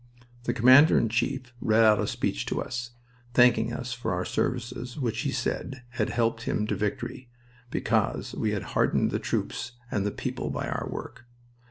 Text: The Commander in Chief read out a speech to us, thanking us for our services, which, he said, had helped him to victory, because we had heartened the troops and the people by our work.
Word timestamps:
The 0.45 0.53
Commander 0.55 0.97
in 0.97 1.09
Chief 1.09 1.53
read 1.61 1.83
out 1.83 1.99
a 1.99 2.07
speech 2.07 2.47
to 2.47 2.59
us, 2.59 2.89
thanking 3.35 3.71
us 3.71 3.93
for 3.93 4.11
our 4.15 4.25
services, 4.25 4.97
which, 4.97 5.19
he 5.21 5.31
said, 5.31 5.83
had 5.89 6.09
helped 6.09 6.45
him 6.45 6.65
to 6.65 6.75
victory, 6.75 7.29
because 7.69 8.33
we 8.33 8.49
had 8.49 8.63
heartened 8.73 9.11
the 9.11 9.19
troops 9.19 9.73
and 9.91 10.03
the 10.03 10.09
people 10.09 10.49
by 10.49 10.65
our 10.67 10.87
work. 10.89 11.25